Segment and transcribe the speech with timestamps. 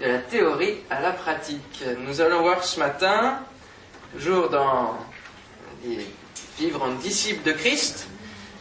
[0.00, 1.84] de la théorie à la pratique.
[2.06, 3.40] Nous allons voir ce matin,
[4.12, 4.98] toujours dans
[6.58, 8.08] vivre en disciple de Christ,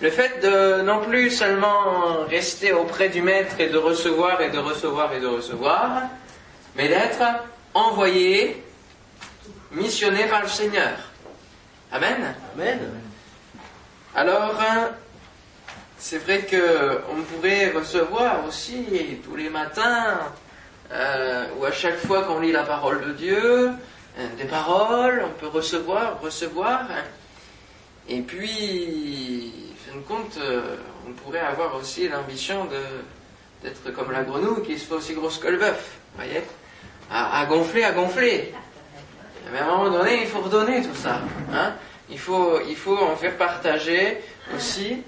[0.01, 4.59] le fait de non plus seulement rester auprès du Maître et de recevoir et de
[4.59, 6.03] recevoir et de recevoir,
[6.75, 7.23] mais d'être
[7.73, 8.63] envoyé,
[9.71, 10.93] missionné par le Seigneur.
[11.91, 12.35] Amen.
[12.55, 12.79] Amen.
[14.15, 14.55] Alors,
[15.97, 18.85] c'est vrai qu'on pourrait recevoir aussi
[19.23, 20.19] tous les matins,
[20.91, 25.39] euh, ou à chaque fois qu'on lit la parole de Dieu, euh, des paroles, on
[25.39, 26.85] peut recevoir, recevoir.
[28.07, 29.53] Et puis,
[29.85, 30.75] fin de compte, euh,
[31.07, 32.67] on pourrait avoir aussi l'ambition
[33.63, 36.41] d'être comme la grenouille qui se fait aussi grosse que le bœuf, voyez
[37.09, 38.53] à, gonfler, à gonfler.
[39.51, 41.21] Mais à un moment donné, il faut redonner tout ça.
[41.53, 41.73] Hein
[42.09, 44.21] il, faut, il faut en faire partager
[44.55, 45.03] aussi.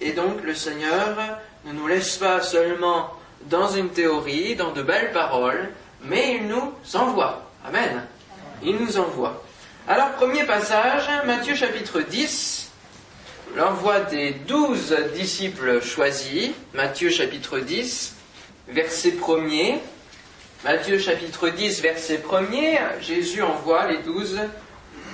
[0.00, 1.16] Et donc le Seigneur
[1.64, 3.10] ne nous laisse pas seulement
[3.48, 5.70] dans une théorie, dans de belles paroles,
[6.02, 7.50] mais il nous envoie.
[7.66, 8.06] Amen.
[8.62, 9.42] Il nous envoie.
[9.88, 12.70] Alors, premier passage, Matthieu chapitre 10,
[13.56, 18.14] l'envoi des douze disciples choisis, Matthieu chapitre 10,
[18.68, 19.78] verset 1er.
[20.64, 24.38] Matthieu chapitre 10, verset 1er, Jésus envoie les douze,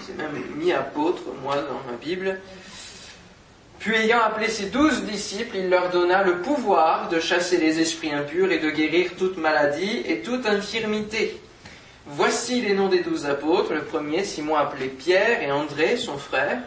[0.05, 2.41] c'est même mis apôtres, moi dans ma Bible,
[3.87, 8.13] puis ayant appelé ses douze disciples, il leur donna le pouvoir de chasser les esprits
[8.13, 11.41] impurs et de guérir toute maladie et toute infirmité.
[12.05, 13.73] Voici les noms des douze apôtres.
[13.73, 16.59] Le premier, Simon appelé Pierre et André, son frère,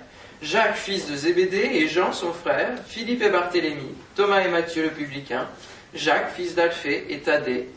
[0.42, 4.92] Jacques, fils de Zébédée, et Jean, son frère, Philippe et Barthélemy, Thomas et Matthieu, le
[4.92, 5.45] publicain,
[5.94, 7.67] Jacques, fils d'Alphée et Thaddée,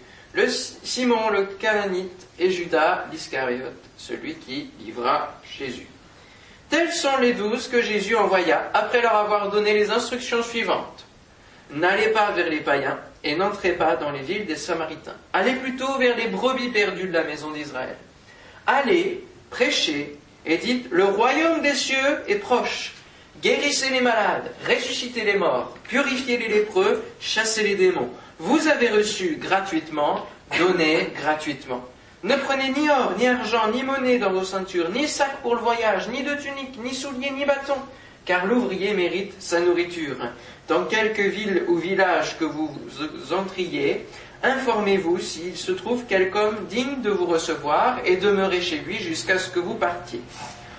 [0.85, 5.92] Simon, le Cananite, et Judas, l'Iscariote, celui qui livra Jésus.
[6.73, 11.05] Tels sont les douze que Jésus envoya après leur avoir donné les instructions suivantes.
[11.71, 15.17] N'allez pas vers les païens et n'entrez pas dans les villes des Samaritains.
[15.35, 17.99] Allez plutôt vers les brebis perdues de la maison d'Israël.
[18.67, 22.95] Allez, prêchez et dites, le royaume des cieux est proche.
[23.43, 28.09] Guérissez les malades, ressuscitez les morts, purifiez les lépreux, chassez les démons.
[28.39, 30.27] Vous avez reçu gratuitement,
[30.57, 31.85] donnez gratuitement.
[32.25, 35.61] Ne prenez ni or, ni argent, ni monnaie dans vos ceintures, ni sac pour le
[35.61, 37.75] voyage, ni de tunique, ni souliers, ni bâton,
[38.25, 40.15] car l'ouvrier mérite sa nourriture.
[40.69, 42.71] Dans quelque ville ou village que vous
[43.33, 44.07] entriez,
[44.45, 49.41] informez-vous s'il se trouve quelque homme digne de vous recevoir et demeurez chez lui jusqu'à
[49.41, 50.21] ce que vous partiez.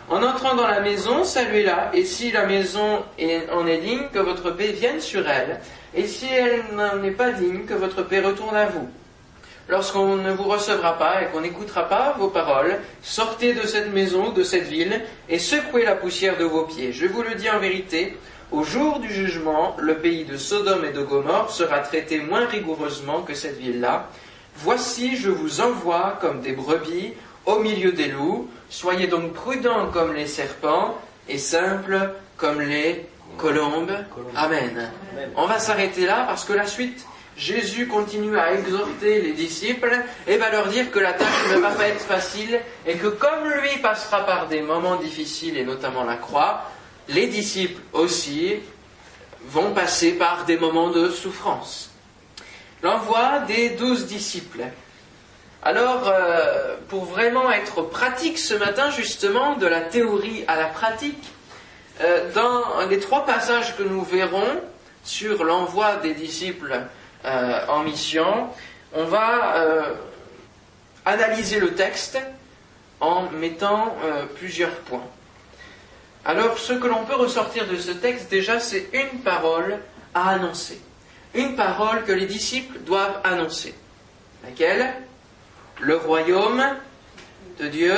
[0.09, 3.03] En entrant dans la maison, saluez-la, et si la maison
[3.51, 5.59] en est digne, que votre paix vienne sur elle,
[5.93, 8.87] et si elle n'en est pas digne, que votre paix retourne à vous.
[9.69, 14.29] Lorsqu'on ne vous recevra pas et qu'on n'écoutera pas vos paroles, sortez de cette maison,
[14.31, 16.91] de cette ville, et secouez la poussière de vos pieds.
[16.91, 18.17] Je vous le dis en vérité,
[18.51, 23.21] au jour du jugement, le pays de Sodome et de Gomorre sera traité moins rigoureusement
[23.21, 24.09] que cette ville-là.
[24.57, 27.13] Voici, je vous envoie comme des brebis
[27.45, 28.49] au milieu des loups.
[28.69, 30.97] Soyez donc prudents comme les serpents
[31.27, 33.05] et simples comme les
[33.37, 33.93] colombes.
[34.35, 34.91] Amen.
[35.35, 37.05] On va s'arrêter là parce que la suite
[37.37, 39.91] Jésus continue à exhorter les disciples
[40.27, 43.49] et va leur dire que la tâche ne va pas être facile et que comme
[43.49, 46.69] lui passera par des moments difficiles et notamment la croix,
[47.09, 48.55] les disciples aussi
[49.45, 51.89] vont passer par des moments de souffrance.
[52.83, 54.65] L'envoi des douze disciples.
[55.63, 61.23] Alors, euh, pour vraiment être pratique ce matin, justement, de la théorie à la pratique,
[62.01, 64.61] euh, dans les trois passages que nous verrons
[65.03, 66.81] sur l'envoi des disciples
[67.25, 68.49] euh, en mission,
[68.93, 69.95] on va euh,
[71.05, 72.19] analyser le texte
[72.99, 75.07] en mettant euh, plusieurs points.
[76.25, 79.79] Alors, ce que l'on peut ressortir de ce texte, déjà, c'est une parole
[80.13, 80.81] à annoncer.
[81.33, 83.73] Une parole que les disciples doivent annoncer.
[84.43, 84.93] Laquelle?
[85.81, 86.63] Le royaume
[87.59, 87.95] de Dieu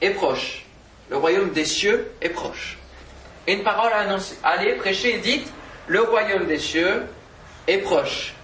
[0.00, 0.64] est proche.
[1.08, 2.78] Le royaume des cieux est proche.
[3.46, 4.36] Une parole à annoncer.
[4.42, 5.50] Allez, prêchez dites,
[5.86, 7.04] le royaume des cieux
[7.66, 8.34] est proche,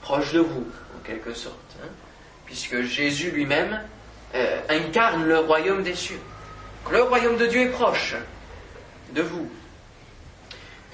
[0.00, 0.66] proche de vous,
[0.96, 1.88] en quelque sorte, hein,
[2.46, 3.80] puisque Jésus lui-même
[4.34, 6.20] euh, incarne le royaume des cieux.
[6.90, 8.14] Le royaume de Dieu est proche
[9.12, 9.48] de vous.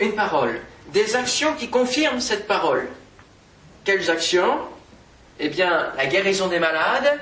[0.01, 0.61] Une parole,
[0.93, 2.89] des actions qui confirment cette parole.
[3.85, 4.59] Quelles actions?
[5.41, 7.21] Eh bien, la guérison des malades,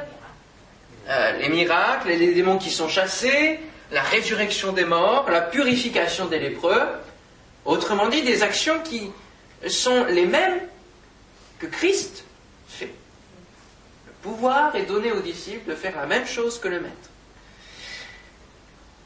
[1.09, 3.61] euh, les miracles, les démons qui sont chassés,
[3.93, 6.83] la résurrection des morts, la purification des lépreux.
[7.65, 9.11] Autrement dit, des actions qui,
[9.69, 10.61] sont les mêmes
[11.59, 12.25] que Christ
[12.69, 12.93] fait.
[14.07, 17.11] Le pouvoir est donné aux disciples de faire la même chose que le Maître.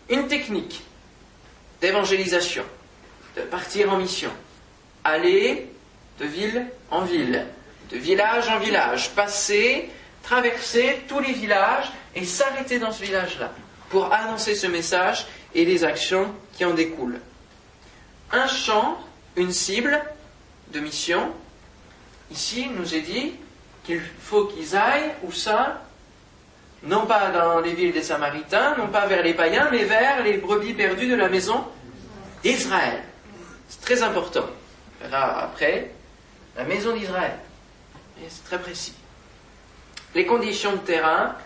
[0.09, 0.83] Une technique
[1.81, 2.65] d'évangélisation,
[3.37, 4.31] de partir en mission,
[5.05, 5.69] aller
[6.19, 7.47] de ville en ville,
[7.91, 9.89] de village en village, passer,
[10.23, 13.53] traverser tous les villages et s'arrêter dans ce village-là
[13.89, 17.21] pour annoncer ce message et les actions qui en découlent.
[18.33, 18.99] Un champ,
[19.37, 20.01] une cible
[20.73, 21.33] de mission.
[22.31, 23.35] Ici, il nous est dit
[23.85, 25.83] qu'il faut qu'ils aillent, où ça
[26.83, 30.39] Non pas dans les villes des Samaritains, non pas vers les païens, mais vers les
[30.39, 31.65] brebis perdues de la maison
[32.43, 33.03] d'Israël.
[33.69, 34.47] C'est très important.
[35.01, 35.93] On verra après
[36.57, 37.37] la maison d'Israël.
[38.29, 38.95] C'est très précis.
[40.15, 41.37] Les conditions de terrain,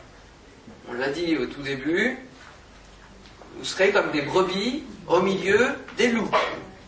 [0.88, 2.18] on l'a dit au tout début,
[3.56, 6.30] vous serez comme des brebis au milieu des loups.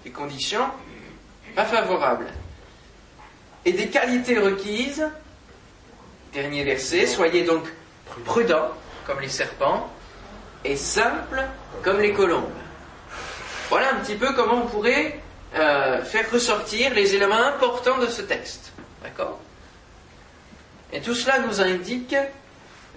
[0.04, 0.66] Des conditions
[1.56, 2.28] pas favorables.
[3.64, 5.04] Et des qualités requises,
[6.32, 7.64] dernier verset, soyez donc
[8.24, 8.68] prudents
[9.06, 9.90] comme les serpents
[10.64, 11.42] et simples
[11.82, 12.52] comme les colombes.
[13.70, 15.18] Voilà un petit peu comment on pourrait
[15.54, 18.72] euh, faire ressortir les éléments importants de ce texte.
[19.02, 19.40] D'accord?
[20.92, 22.14] Et tout cela nous indique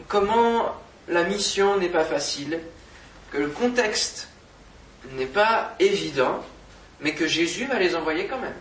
[0.08, 0.76] comment
[1.08, 2.60] la mission n'est pas facile,
[3.32, 4.28] que le contexte
[5.14, 6.44] n'est pas évident,
[7.02, 8.56] mais que Jésus va les envoyer quand même.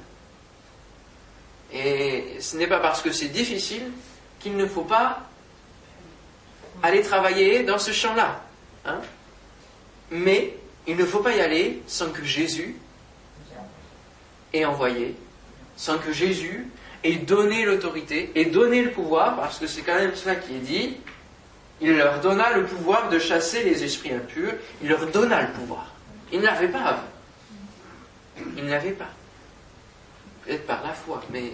[1.72, 3.90] Et ce n'est pas parce que c'est difficile
[4.40, 5.22] qu'il ne faut pas
[6.82, 8.42] aller travailler dans ce champ-là.
[8.86, 9.00] Hein.
[10.10, 10.54] mais
[10.86, 12.76] il ne faut pas y aller sans que Jésus
[14.54, 15.14] ait envoyé,
[15.76, 16.66] sans que Jésus
[17.04, 20.60] ait donné l'autorité et donné le pouvoir, parce que c'est quand même cela qui est
[20.60, 20.96] dit,
[21.80, 25.92] il leur donna le pouvoir de chasser les esprits impurs, il leur donna le pouvoir.
[26.32, 27.17] Il n'avait pas avant.
[28.56, 29.10] Il n'avait pas.
[30.44, 31.52] Peut-être par la foi, mais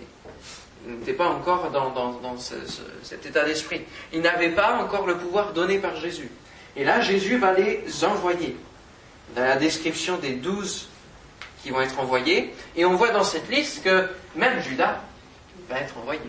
[0.86, 3.82] il n'était pas encore dans, cet état d'esprit.
[4.12, 6.30] Il n'avait pas encore le pouvoir donné par Jésus.
[6.76, 8.56] Et là, Jésus va les envoyer.
[9.34, 10.88] Dans la description des douze
[11.62, 15.00] qui vont être envoyés, et on voit dans cette liste que même Judas
[15.68, 16.20] va être envoyé.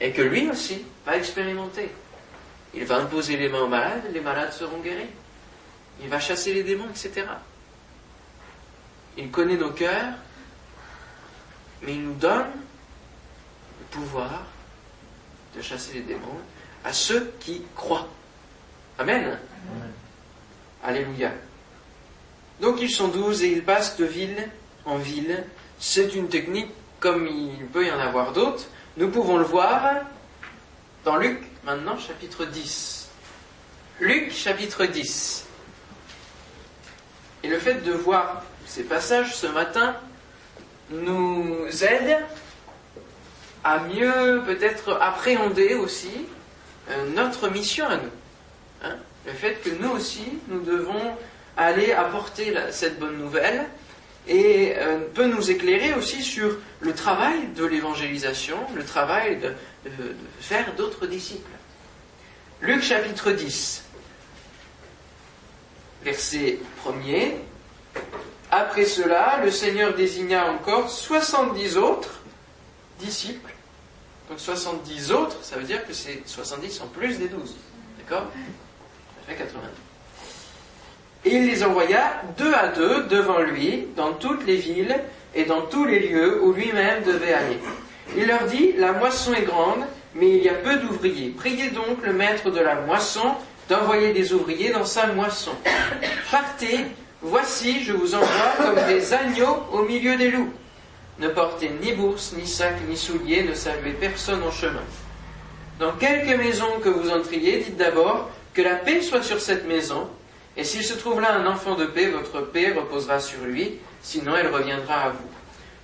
[0.00, 1.90] Et que lui aussi va expérimenter.
[2.74, 5.10] Il va imposer les mains aux malades, les malades seront guéris.
[6.02, 7.26] Il va chasser les démons, etc.
[9.16, 10.14] Il connaît nos cœurs,
[11.82, 12.46] mais il nous donne
[13.80, 14.42] le pouvoir
[15.56, 16.40] de chasser les démons
[16.84, 18.08] à ceux qui croient.
[18.98, 19.38] Amen.
[20.82, 21.32] Alléluia.
[22.60, 24.48] Donc ils sont douze et ils passent de ville
[24.84, 25.44] en ville.
[25.78, 26.70] C'est une technique
[27.00, 28.64] comme il peut y en avoir d'autres.
[28.96, 30.02] Nous pouvons le voir
[31.04, 33.08] dans Luc, maintenant, chapitre 10.
[34.00, 35.46] Luc, chapitre 10.
[37.42, 39.96] Et le fait de voir ces passages ce matin
[40.90, 42.18] nous aide
[43.64, 46.26] à mieux peut-être appréhender aussi
[46.90, 48.10] euh, notre mission à nous.
[48.84, 48.96] Hein.
[49.26, 51.16] le fait que nous aussi, nous devons
[51.56, 53.66] aller apporter cette bonne nouvelle
[54.26, 59.48] et euh, peut nous éclairer aussi sur le travail de l'évangélisation, le travail de,
[59.84, 61.50] de faire d'autres disciples.
[62.60, 63.84] Luc chapitre 10,
[66.04, 67.34] verset 1er.
[68.54, 72.20] Après cela, le Seigneur désigna encore 70 autres
[73.00, 73.50] disciples.
[74.28, 77.56] Donc 70 autres, ça veut dire que c'est 70 en plus des 12.
[77.98, 78.26] D'accord?
[78.26, 79.66] Ça fait 90.
[81.24, 85.00] Et il les envoya deux à deux devant lui dans toutes les villes
[85.34, 87.58] et dans tous les lieux où lui-même devait aller.
[88.18, 91.30] Il leur dit, la moisson est grande, mais il y a peu d'ouvriers.
[91.30, 93.34] Priez donc le maître de la moisson
[93.70, 95.52] d'envoyer des ouvriers dans sa moisson.
[96.30, 96.84] Partez
[97.24, 100.52] Voici, je vous envoie comme des agneaux au milieu des loups.
[101.20, 104.82] Ne portez ni bourse, ni sac, ni souliers, ne saluez personne en chemin.
[105.78, 110.08] Dans quelque maison que vous entriez, dites d'abord que la paix soit sur cette maison,
[110.56, 114.34] et s'il se trouve là un enfant de paix, votre paix reposera sur lui, sinon
[114.36, 115.30] elle reviendra à vous.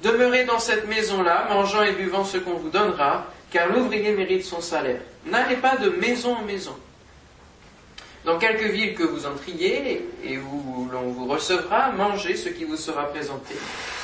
[0.03, 4.61] Demeurez dans cette maison-là, mangeant et buvant ce qu'on vous donnera, car l'ouvrier mérite son
[4.61, 5.01] salaire.
[5.25, 6.77] N'allez pas de maison en maison.
[8.25, 12.77] Dans quelques villes que vous entriez et où l'on vous recevra, mangez ce qui vous
[12.77, 13.55] sera présenté.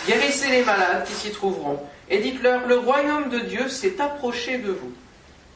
[0.07, 4.71] Guérissez les malades qui s'y trouveront et dites-leur, le royaume de Dieu s'est approché de
[4.71, 4.93] vous.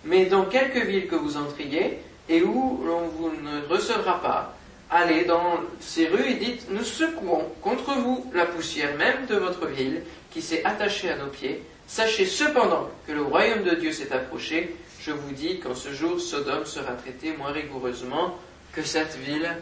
[0.05, 1.99] Mais dans quelques villes que vous entriez
[2.29, 4.55] et où l'on vous ne recevra pas,
[4.91, 9.67] allez dans ces rues et dites, nous secouons contre vous la poussière même de votre
[9.67, 11.63] ville qui s'est attachée à nos pieds.
[11.87, 14.77] Sachez cependant que le royaume de Dieu s'est approché.
[15.01, 18.37] Je vous dis qu'en ce jour, Sodome sera traité moins rigoureusement
[18.79, 19.57] que cette ville-là.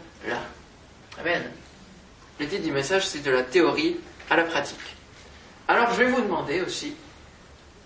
[1.19, 1.41] Amen.
[2.39, 3.97] Le titre du message, c'est de la théorie
[4.29, 4.77] à la pratique.
[5.67, 6.95] Alors, je vais vous demander aussi,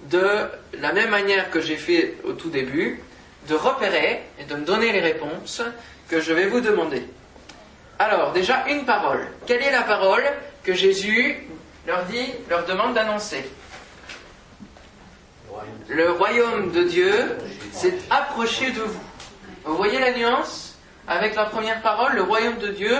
[0.09, 3.01] de la même manière que j'ai fait au tout début,
[3.47, 5.61] de repérer et de me donner les réponses
[6.09, 7.05] que je vais vous demander.
[7.97, 9.25] Alors, déjà, une parole.
[9.47, 10.25] Quelle est la parole
[10.63, 11.47] que Jésus
[11.87, 13.49] leur dit, leur demande d'annoncer?
[15.87, 17.37] Le royaume de Dieu
[17.71, 19.03] s'est approché de vous.
[19.63, 20.70] Vous voyez la nuance?
[21.07, 22.95] Avec la première parole, le royaume de Dieu,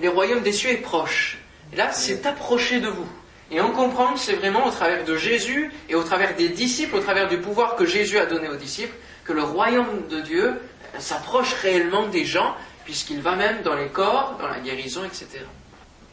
[0.00, 1.38] le royaume des cieux est proche.
[1.72, 3.08] Et là, c'est approché de vous.
[3.50, 6.96] Et on comprend que c'est vraiment au travers de Jésus et au travers des disciples,
[6.96, 10.60] au travers du pouvoir que Jésus a donné aux disciples, que le royaume de Dieu
[10.98, 15.44] s'approche réellement des gens, puisqu'il va même dans les corps, dans la guérison, etc.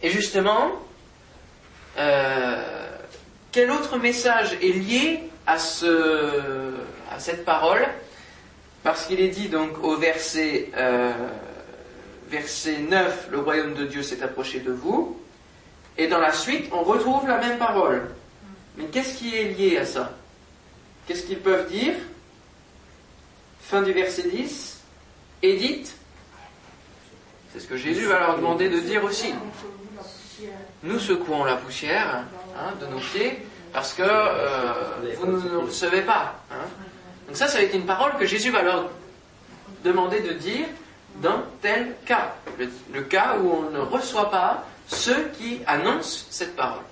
[0.02, 0.72] Et justement,
[1.98, 2.88] euh,
[3.52, 6.74] quel autre message est lié à, ce,
[7.12, 7.86] à cette parole
[8.88, 11.12] Parce qu'il est dit donc au verset, euh,
[12.30, 15.20] verset 9, le royaume de Dieu s'est approché de vous.
[15.98, 18.10] Et dans la suite, on retrouve la même parole.
[18.78, 20.14] Mais qu'est-ce qui est lié à ça?
[21.06, 21.96] Qu'est-ce qu'ils peuvent dire?
[23.60, 24.82] Fin du verset 10.
[25.44, 25.94] Édite.
[27.52, 29.34] C'est ce que Jésus va leur demander de dire aussi.
[30.84, 32.24] Nous secouons la poussière
[32.58, 33.38] hein, de nos pieds
[33.74, 36.42] parce que euh, vous ne nous recevez pas.
[36.50, 36.68] Hein.
[37.28, 38.90] Donc ça, ça va être une parole que Jésus va leur
[39.84, 40.66] demander de dire
[41.22, 42.36] dans tel cas.
[42.94, 46.84] le cas où on ne reçoit pas ceux qui annoncent cette parole.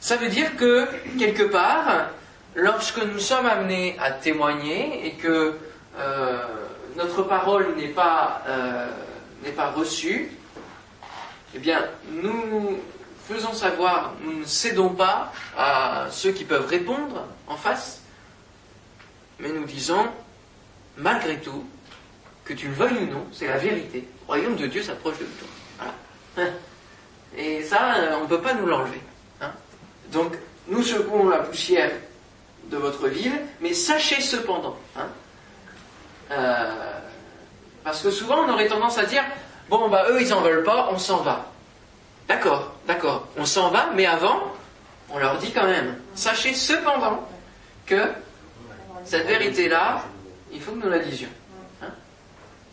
[0.00, 0.86] Ça veut dire que,
[1.18, 2.10] quelque part,
[2.54, 5.56] lorsque nous sommes amenés à témoigner et que
[5.98, 6.38] euh,
[6.96, 8.86] notre parole n'est pas, euh,
[9.56, 10.30] pas reçue,
[11.54, 12.78] eh bien, nous
[13.26, 18.02] faisons savoir, nous ne cédons pas à ceux qui peuvent répondre en face,
[19.38, 20.06] mais nous disons,
[20.96, 21.64] malgré tout,
[22.44, 24.06] que tu le veuilles ou non, c'est la vérité.
[24.22, 25.48] Le royaume de Dieu s'approche de toi.
[26.38, 26.48] Hein.
[27.36, 29.00] Et ça, euh, on ne peut pas nous l'enlever.
[29.40, 29.50] Hein.
[30.12, 30.34] Donc,
[30.68, 31.90] nous secouons la poussière
[32.70, 35.08] de votre ville, mais sachez cependant, hein,
[36.30, 37.00] euh,
[37.82, 39.22] parce que souvent on aurait tendance à dire,
[39.68, 41.50] bon, bah eux ils en veulent pas, on s'en va.
[42.26, 44.54] D'accord, d'accord, on s'en va, mais avant,
[45.10, 47.28] on leur dit quand même, sachez cependant
[47.84, 48.08] que
[49.04, 50.04] cette vérité-là,
[50.52, 51.28] il faut que nous la disions.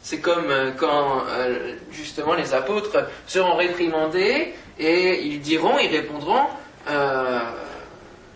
[0.04, 6.48] C'est comme euh, quand euh, justement les apôtres seront réprimandés et ils diront, ils répondront,
[6.90, 7.40] euh,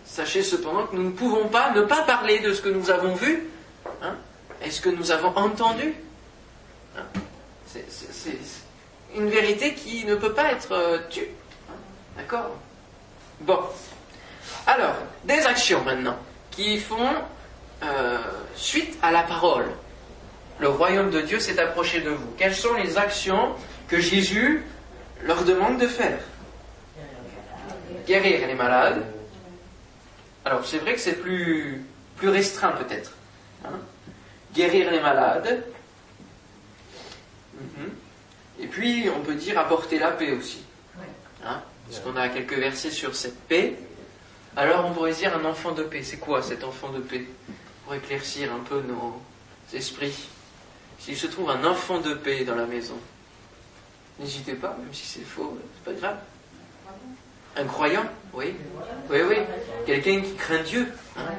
[0.04, 3.14] sachez cependant que nous ne pouvons pas ne pas parler de ce que nous avons
[3.14, 3.48] vu
[4.00, 4.14] hein,
[4.64, 5.94] et ce que nous avons entendu.
[6.96, 7.02] Hein.
[7.66, 8.38] c'est
[9.16, 11.28] une vérité qui ne peut pas être tue.
[11.68, 11.74] Hein.
[12.16, 12.52] D'accord?
[13.40, 13.58] Bon.
[14.68, 16.16] Alors, des actions maintenant
[16.52, 17.14] qui font
[18.54, 19.66] suite à la parole
[20.58, 22.26] le royaume de Dieu s'est approché de vous.
[22.38, 23.54] Quelles sont les actions
[23.88, 24.64] que Jésus
[25.22, 26.18] leur demande de faire?
[28.06, 29.04] Guérir les malades.
[30.44, 31.84] Alors c'est vrai que c'est plus,
[32.16, 33.12] plus restreint peut-être.
[33.64, 33.78] Hein.
[34.54, 35.64] Guérir les malades.
[37.54, 37.90] Mhm.
[38.60, 40.62] Et puis on peut dire apporter la paix aussi.
[41.44, 43.74] Hein, parce qu'on a quelques versets sur cette paix.
[44.56, 46.02] Alors on pourrait dire un enfant de paix.
[46.02, 47.26] C'est quoi cet enfant de paix?
[47.86, 49.22] Pour éclaircir un peu nos
[49.72, 50.28] esprits.
[50.98, 52.98] S'il se trouve un enfant de paix dans la maison,
[54.18, 56.18] n'hésitez pas, même si c'est faux, c'est pas grave.
[57.56, 58.56] Un croyant, oui,
[59.08, 59.36] oui, oui.
[59.86, 61.30] Quelqu'un qui craint Dieu, hein.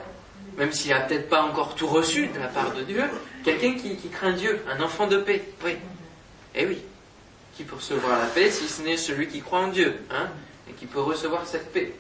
[0.58, 3.04] même s'il n'a peut-être pas encore tout reçu de la part de Dieu,
[3.44, 5.76] quelqu'un qui, craint Dieu, un enfant de paix, oui.
[6.56, 6.82] Eh oui,
[7.58, 10.30] qui peut recevoir la paix si ce n'est celui qui croit en Dieu, hein,
[10.70, 11.94] et qui peut recevoir cette paix.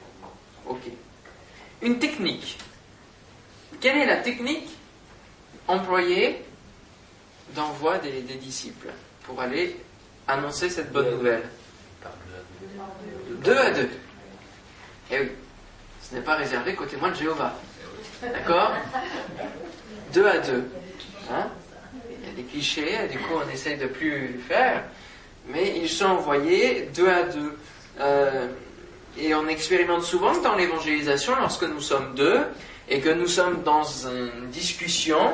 [0.65, 0.83] Ok.
[1.81, 2.57] Une technique.
[3.79, 4.69] Quelle est la technique
[5.67, 6.43] employée
[7.55, 8.89] d'envoi des, disciples
[9.23, 9.75] pour aller
[10.27, 11.43] annoncer cette bonne nouvelle?
[13.43, 13.89] Deux à deux.
[15.11, 15.31] Eh oui,
[16.01, 17.53] ce n'est pas réservé qu'au témoin de Jéhovah.
[18.21, 18.73] D'accord?
[20.13, 20.63] Deux à deux.
[21.31, 21.47] Hein?
[22.09, 24.83] Il y a des clichés, du coup on essaye de plus faire,
[25.47, 27.57] mais ils sont envoyés deux à deux.
[27.99, 28.47] Euh,
[29.17, 32.41] et on expérimente souvent dans l'évangélisation, lorsque nous sommes deux,
[32.89, 35.33] et que nous sommes dans une discussion,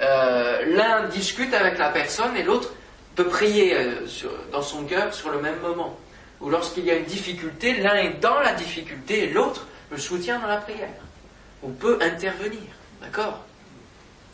[0.00, 2.72] euh, l'un discute avec la personne et l'autre
[3.14, 4.06] peut prier euh,
[4.52, 5.98] dans son cœur sur le même moment.
[6.40, 10.38] Ou lorsqu'il y a une difficulté, l'un est dans la difficulté et l'autre le soutient
[10.38, 10.88] dans la prière.
[11.62, 12.60] Ou peut intervenir.
[13.00, 13.44] D'accord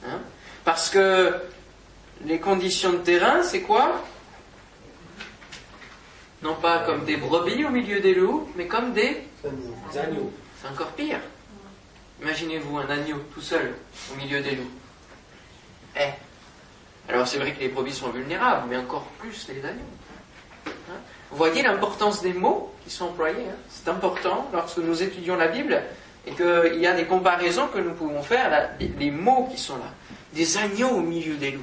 [0.06, 0.18] hein?
[0.64, 1.34] Parce que
[2.26, 4.02] les conditions de terrain, c'est quoi?
[6.42, 9.22] Non pas comme des brebis au milieu des loups, mais comme des
[9.98, 10.30] agneaux.
[10.60, 11.20] C'est encore pire.
[12.22, 13.74] Imaginez-vous un agneau tout seul
[14.12, 14.70] au milieu des loups.
[15.96, 16.10] Eh.
[17.08, 19.82] Alors c'est vrai que les brebis sont vulnérables, mais encore plus les agneaux.
[20.66, 21.00] Hein?
[21.30, 23.48] Vous voyez l'importance des mots qui sont employés.
[23.48, 23.56] Hein?
[23.68, 25.82] c'est important lorsque nous étudions la Bible
[26.26, 29.92] et qu'il y a des comparaisons que nous pouvons faire, les, mots qui sont là.
[30.32, 31.62] Des agneaux au milieu des loups.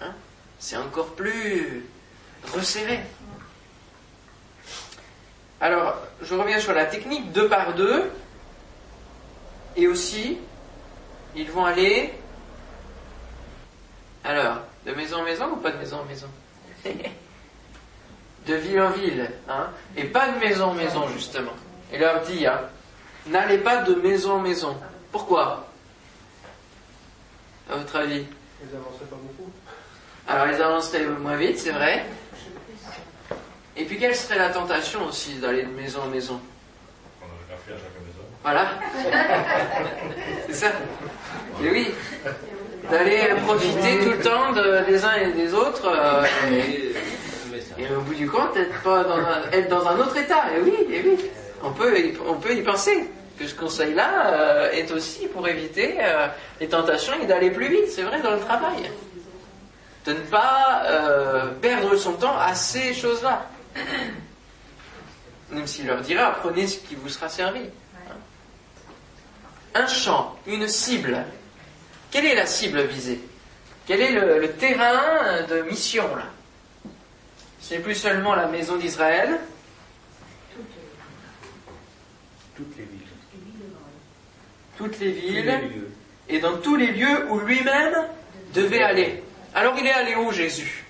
[0.00, 0.12] Hein?
[0.58, 1.84] c'est encore plus
[2.52, 3.00] resserré.
[5.60, 8.10] Alors, je reviens sur la technique deux par deux.
[9.76, 10.38] Et aussi,
[11.34, 12.12] ils vont aller,
[14.24, 16.28] alors, de maison en maison ou pas de maison en maison?
[18.46, 19.68] De ville en ville, hein?
[19.94, 21.52] Et pas de maison en maison justement.
[21.92, 22.60] Il leur dit, hein,
[23.26, 24.74] n'allez pas de maison en maison.
[25.12, 25.66] Pourquoi?
[27.70, 28.24] À votre avis?
[28.62, 29.50] Ils n'avançaient pas beaucoup.
[30.26, 32.06] Alors ils avanceraient moins vite, c'est vrai.
[33.76, 36.40] Et puis quelle serait la tentation aussi d'aller de maison en maison?
[38.50, 38.68] Voilà.
[40.48, 40.66] C'est ça.
[41.62, 41.90] Et oui.
[42.90, 45.86] D'aller profiter tout le temps de- des uns et des autres.
[45.86, 46.94] euh, et,
[47.82, 50.44] et au bout du compte, être, pas dans un, être dans un autre état.
[50.56, 51.30] Et oui, et oui.
[51.62, 53.10] On peut, y- on peut y penser.
[53.38, 56.26] Que ce conseil-là euh, est aussi pour éviter euh,
[56.60, 58.90] les tentations et d'aller plus vite, c'est vrai, dans le travail.
[60.06, 63.46] De ne pas euh, perdre son temps à ces choses-là.
[65.52, 67.60] Même s'il leur dira, prenez ce qui vous sera servi.
[69.74, 71.24] Un champ, une cible.
[72.10, 73.20] Quelle est la cible visée?
[73.86, 76.24] Quel est le, le terrain de mission là?
[77.60, 79.38] Ce n'est plus seulement la maison d'Israël,
[82.56, 83.06] Toutes les villes.
[84.76, 85.90] toutes les Tous les villes lieux.
[86.28, 87.94] et dans tous les lieux où lui-même
[88.54, 89.22] devait aller.
[89.54, 90.84] Alors il est allé où Jésus?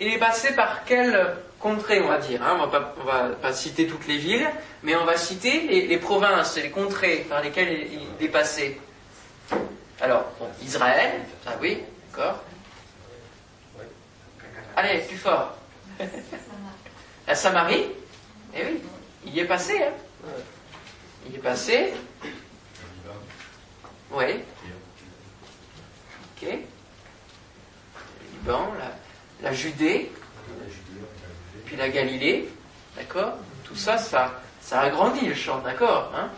[0.00, 3.86] Il est passé par quelle contrée on va dire hein On on va pas citer
[3.86, 4.50] toutes les villes,
[4.82, 8.80] mais on va citer les, provinces les contrées par lesquelles il, est passé.
[10.00, 10.24] Alors,
[10.62, 12.42] Israël, ça oui, d'accord.
[14.74, 15.54] Allez, plus fort.
[17.26, 17.88] La Samarie,
[18.54, 18.82] eh oui,
[19.26, 19.92] il y est passé, hein.
[21.28, 21.92] Il est passé,
[24.12, 24.40] oui.
[26.42, 26.48] Ok.
[28.32, 29.09] Liban, la,
[29.42, 30.10] la Judée,
[31.66, 32.48] puis la Galilée,
[32.96, 33.34] d'accord?
[33.64, 34.40] Tout ça, ça,
[34.72, 36.28] agrandit le champ, d'accord hein?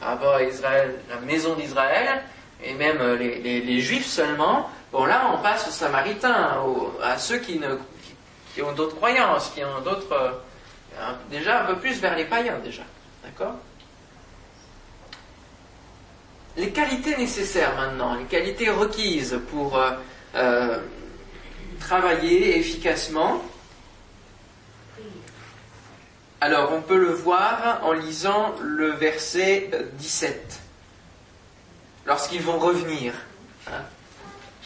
[0.00, 2.22] Par rapport à Israël, la maison d'Israël,
[2.62, 4.70] et même euh, les, Juifs seulement.
[4.92, 6.58] Bon, là, on passe aux Samaritains,
[7.02, 7.60] à ceux qui,
[8.62, 10.12] ont d'autres croyances, qui ont d'autres...
[10.12, 12.82] euh, déjà un peu plus vers les païens, déjà,
[13.22, 13.54] d'accord?
[16.56, 19.80] Les qualités nécessaires maintenant, les qualités requises pour
[20.34, 20.78] euh,
[21.80, 23.42] travailler efficacement.
[26.40, 30.60] Alors on peut le voir en lisant le verset euh, 17.
[32.06, 33.12] Lorsqu'ils vont revenir,
[33.66, 33.82] hein,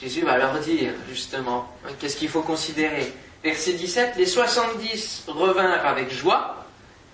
[0.00, 3.12] Jésus va leur dire justement qu'est-ce qu'il faut considérer.
[3.42, 6.64] Verset 17, les 70 revinrent avec joie,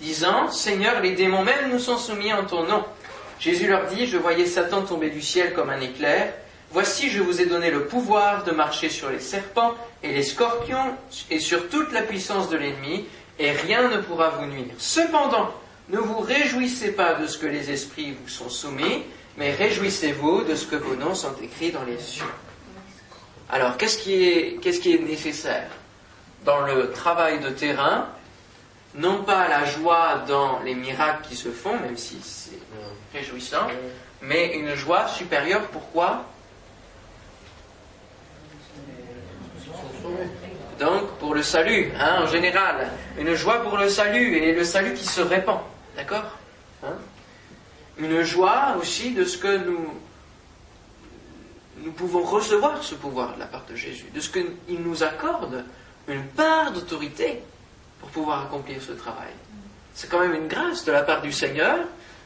[0.00, 2.84] disant, Seigneur, les démons même nous sont soumis en ton nom.
[3.40, 6.32] Jésus leur dit, je voyais Satan tomber du ciel comme un éclair.
[6.72, 10.94] Voici, je vous ai donné le pouvoir de marcher sur les serpents et les scorpions
[11.28, 13.06] et sur toute la puissance de l'ennemi,
[13.40, 14.74] et rien ne pourra vous nuire.
[14.78, 15.50] Cependant,
[15.88, 19.02] ne vous réjouissez pas de ce que les esprits vous sont soumis,
[19.36, 22.24] mais réjouissez-vous de ce que vos noms sont écrits dans les cieux.
[23.48, 25.70] Alors, qu'est-ce qui est, qu'est-ce qui est nécessaire
[26.44, 28.06] dans le travail de terrain?
[28.94, 32.58] Non pas la joie dans les miracles qui se font, même si c'est
[33.12, 33.66] réjouissant,
[34.22, 35.62] mais une joie supérieure.
[35.72, 36.26] Pourquoi?
[40.78, 44.94] Donc pour le salut, hein, en général, une joie pour le salut et le salut
[44.94, 45.60] qui se répand,
[45.96, 46.38] d'accord
[46.82, 46.96] Hein
[47.98, 49.94] Une joie aussi de ce que nous
[51.82, 55.64] nous pouvons recevoir ce pouvoir de la part de Jésus, de ce qu'il nous accorde
[56.08, 57.42] une part d'autorité
[58.00, 59.32] pour pouvoir accomplir ce travail.
[59.94, 61.78] C'est quand même une grâce de la part du Seigneur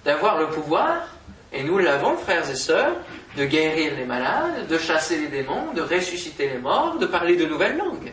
[0.05, 1.09] d'avoir le pouvoir,
[1.53, 2.97] et nous l'avons, frères et sœurs,
[3.37, 7.47] de guérir les malades, de chasser les démons, de ressusciter les morts, de parler de
[7.47, 8.13] nouvelles langues.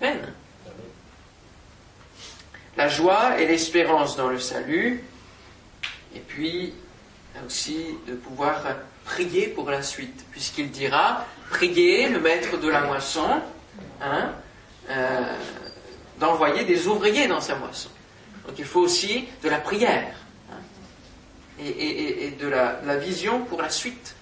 [0.00, 0.32] Amen.
[2.76, 5.04] La joie et l'espérance dans le salut,
[6.14, 6.72] et puis
[7.46, 8.62] aussi de pouvoir
[9.04, 13.42] prier pour la suite, puisqu'il dira, priez le maître de la moisson,
[14.00, 14.32] hein,
[14.90, 15.20] euh,
[16.18, 17.90] d'envoyer des ouvriers dans sa moisson.
[18.46, 20.14] Donc il faut aussi de la prière
[21.58, 24.16] et, de la, vision pour la suite.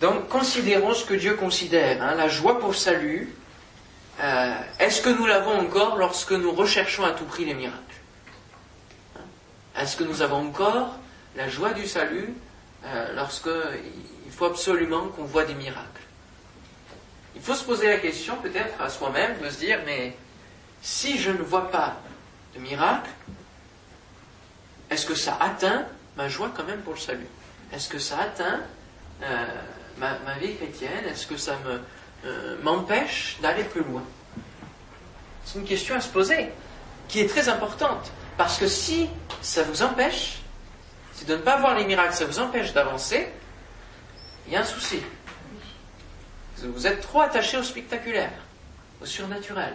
[0.00, 3.34] Donc considérons ce que Dieu considère, hein, la joie pour salut.
[4.20, 7.80] Euh, Est-ce que nous l'avons encore lorsque nous recherchons à tout prix les miracles?
[9.16, 9.20] Hein?
[9.78, 10.96] Est-ce que nous avons encore
[11.34, 12.34] la joie du salut
[12.84, 13.50] euh, lorsque
[14.26, 16.02] il faut absolument qu'on voit des miracles?
[17.34, 20.16] Il faut se poser la question peut-être à soi-même de se dire mais
[20.82, 21.96] si je ne vois pas
[22.54, 23.10] de miracle,
[24.96, 25.84] est-ce que ça atteint
[26.16, 27.26] ma joie quand même pour le salut?
[27.70, 28.60] Est-ce que ça atteint
[29.22, 29.46] euh,
[29.98, 31.04] ma, vie chrétienne?
[31.06, 31.58] Est-ce que ça
[32.24, 34.02] euh, m'empêche d'aller plus loin?
[35.44, 36.48] C'est une question à se poser,
[37.08, 38.10] qui est très importante.
[38.38, 39.10] Parce que si
[39.42, 40.38] ça vous empêche,
[41.12, 43.28] si de ne pas voir les miracles, ça vous empêche d'avancer,
[44.46, 45.00] il y a un souci.
[46.62, 48.32] Vous êtes trop attaché au spectaculaire,
[49.02, 49.74] au surnaturel.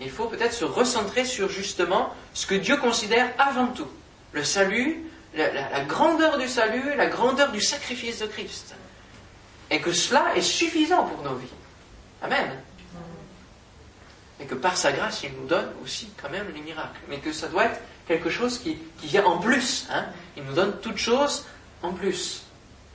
[0.00, 3.86] il faut peut-être se recentrer sur justement ce que Dieu considère avant tout.
[4.32, 8.74] Le salut, la, grandeur du salut, la grandeur du sacrifice de Christ.
[9.70, 11.48] Et que cela est suffisant pour nos vies.
[12.22, 12.50] Amen.
[14.40, 17.00] Et que par sa grâce, il nous donne aussi quand même les miracles.
[17.08, 19.86] Mais que ça doit être quelque chose qui, vient en plus.
[19.90, 20.06] Hein.
[20.36, 21.44] Il nous donne toute chose
[21.82, 22.42] en plus.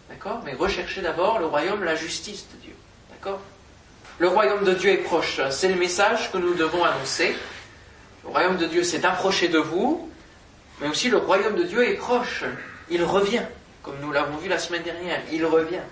[0.09, 0.41] D'accord?
[0.45, 2.75] Mais recherchez d'abord le royaume, la justice de Dieu.
[3.09, 3.41] D'accord?
[4.19, 5.41] Le royaume de Dieu est proche.
[5.49, 7.35] C'est le message que nous devons annoncer.
[8.23, 10.09] Le royaume de Dieu s'est approché de vous,
[10.81, 12.43] mais aussi le royaume de Dieu est proche.
[12.89, 13.43] Il revient,
[13.81, 15.19] comme nous l'avons vu la semaine dernière.
[15.31, 15.83] Il revient.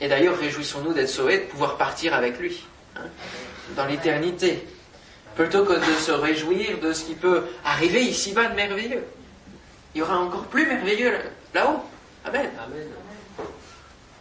[0.00, 2.64] Et d'ailleurs, réjouissons-nous d'être sauvés, de pouvoir partir avec lui,
[2.96, 3.02] hein,
[3.76, 4.66] dans l'éternité,
[5.34, 9.04] plutôt que de se réjouir de ce qui peut arriver ici-bas de merveilleux.
[9.94, 11.18] Il y aura encore plus merveilleux
[11.54, 11.80] là-haut.
[12.24, 12.50] Amen.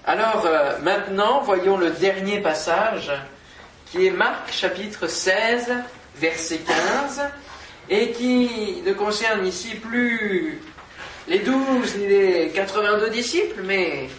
[0.06, 3.12] Alors euh, maintenant, voyons le dernier passage,
[3.86, 5.72] qui est Marc chapitre 16,
[6.16, 7.22] verset 15,
[7.90, 10.62] et qui ne concerne ici plus
[11.28, 14.10] les douze ni les 82 disciples, mais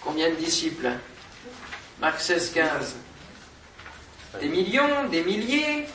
[0.00, 0.90] Combien de disciples?
[2.00, 2.96] Marc 16, 15.
[4.40, 5.86] Des millions, des milliers,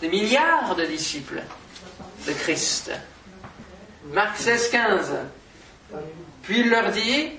[0.00, 1.42] des milliards de disciples
[2.26, 2.92] de Christ.
[4.12, 5.12] Marc 16, 15.
[6.42, 7.32] Puis il leur dit,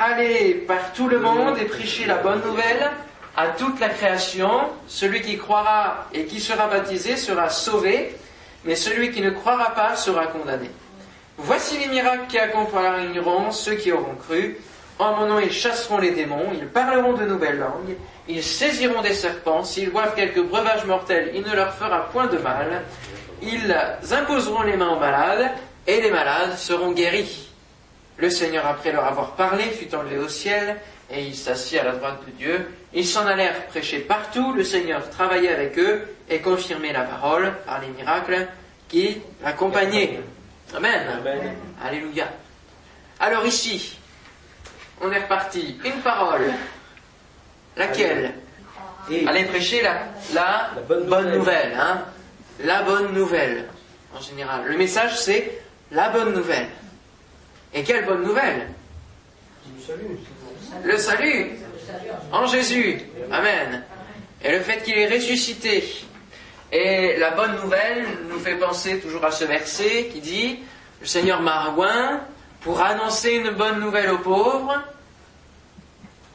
[0.00, 2.90] allez par tout le monde et prêchez la bonne nouvelle
[3.36, 4.50] à toute la création.
[4.88, 8.16] Celui qui croira et qui sera baptisé sera sauvé,
[8.64, 10.70] mais celui qui ne croira pas sera condamné.
[11.38, 14.58] Voici les miracles qui accompagneront ceux qui auront cru.
[14.98, 17.96] En mon nom, ils chasseront les démons, ils parleront de nouvelles langues,
[18.28, 22.36] ils saisiront des serpents, s'ils boivent quelques breuvages mortels, il ne leur fera point de
[22.36, 22.82] mal,
[23.40, 23.74] ils
[24.12, 25.50] imposeront les mains aux malades,
[25.86, 27.48] et les malades seront guéris.
[28.18, 30.76] Le Seigneur, après leur avoir parlé, fut enlevé au ciel,
[31.12, 32.70] et il s'assit à la droite de Dieu.
[32.92, 37.80] Ils s'en allèrent prêcher partout, le Seigneur travaillait avec eux et confirmait la parole par
[37.80, 38.46] les miracles
[38.88, 40.20] qui l'accompagnaient.
[40.74, 41.02] Amen.
[41.20, 41.54] Amen.
[41.84, 42.28] Alléluia.
[43.18, 43.98] Alors ici,
[45.00, 45.78] on est reparti.
[45.84, 46.52] Une parole.
[47.76, 48.34] Laquelle
[49.26, 50.02] Allez prêcher la,
[50.34, 51.74] la, bonne, nouvelle.
[51.76, 52.04] hein
[52.62, 53.66] la bonne nouvelle,
[54.14, 54.66] en général.
[54.66, 56.68] Le message, c'est la bonne nouvelle.
[57.74, 58.68] Et quelle bonne nouvelle?
[60.84, 61.50] Le salut.
[62.32, 63.00] En Jésus.
[63.30, 63.84] Amen.
[64.42, 65.84] Et le fait qu'il est ressuscité.
[66.72, 70.60] Et la bonne nouvelle nous fait penser toujours à ce verset qui dit,
[71.00, 71.74] le Seigneur m'a
[72.60, 74.82] pour annoncer une bonne nouvelle aux pauvres,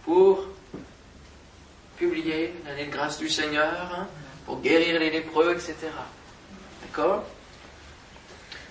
[0.04, 0.46] pour
[1.98, 4.08] publier l'année de grâce du Seigneur, hein,
[4.46, 5.76] pour guérir les lépreux, etc.
[6.82, 7.24] D'accord?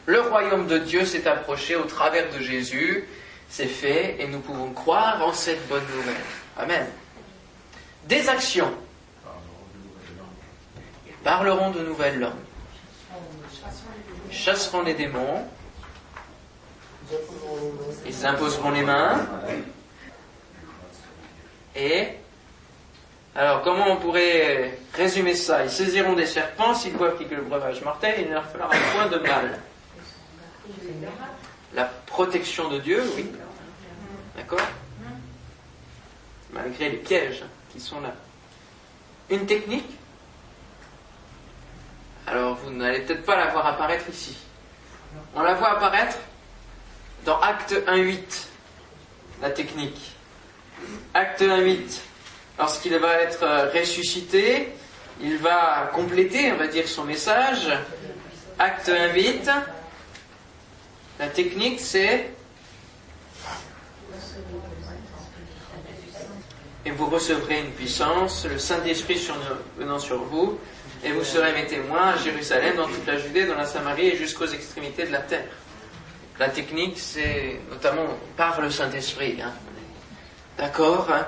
[0.06, 3.08] Le royaume de Dieu s'est approché au travers de Jésus,
[3.54, 6.16] c'est fait, et nous pouvons croire en cette bonne nouvelle.
[6.58, 6.88] Amen.
[8.02, 8.74] Des actions.
[11.06, 12.32] Ils parleront de nouvelles langues.
[14.32, 15.46] Chasseront les démons.
[18.04, 19.24] Ils imposeront les mains.
[21.76, 22.08] Et
[23.36, 25.62] alors, comment on pourrait résumer ça?
[25.62, 29.06] Ils saisiront des serpents, s'ils y a le breuvage mortel, il ne leur fera point
[29.06, 29.60] de mal.
[31.72, 33.30] La protection de Dieu, oui.
[34.36, 34.60] D'accord
[36.52, 38.14] Malgré les pièges qui sont là.
[39.30, 39.90] Une technique
[42.26, 44.36] Alors, vous n'allez peut-être pas la voir apparaître ici.
[45.34, 46.18] On la voit apparaître
[47.24, 48.46] dans Acte 1.8,
[49.40, 50.12] la technique.
[51.14, 52.00] Acte 1.8.
[52.58, 54.72] Lorsqu'il va être euh, ressuscité,
[55.20, 57.68] il va compléter, on va dire, son message.
[58.58, 59.50] Acte 1.8.
[61.18, 62.30] La technique, c'est
[66.86, 69.26] et vous recevrez une puissance, le Saint-Esprit
[69.78, 70.58] venant sur vous,
[71.02, 74.16] et vous serez mes témoins à Jérusalem, dans toute la Judée, dans la Samarie et
[74.16, 75.46] jusqu'aux extrémités de la terre.
[76.38, 79.38] La technique, c'est notamment par le Saint-Esprit.
[79.40, 79.52] Hein.
[80.58, 81.26] D'accord hein,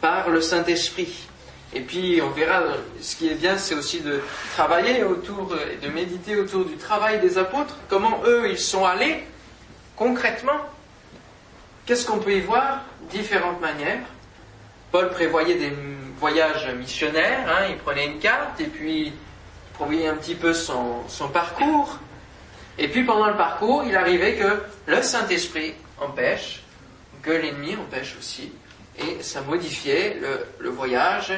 [0.00, 1.28] Par le Saint-Esprit.
[1.72, 2.62] Et puis on verra,
[3.00, 4.20] ce qui est bien, c'est aussi de
[4.56, 9.24] travailler autour, de méditer autour du travail des apôtres, comment eux, ils sont allés
[9.96, 10.60] concrètement.
[11.90, 12.84] Qu'est-ce qu'on peut y voir?
[13.10, 14.04] Différentes manières.
[14.92, 15.72] Paul prévoyait des
[16.20, 19.12] voyages missionnaires, hein, il prenait une carte et puis
[19.74, 21.98] prévoyait un petit peu son, son parcours.
[22.78, 26.62] Et puis pendant le parcours, il arrivait que le Saint-Esprit empêche,
[27.22, 28.52] que l'ennemi empêche aussi,
[28.96, 30.16] et ça modifiait
[30.60, 31.32] le, voyage,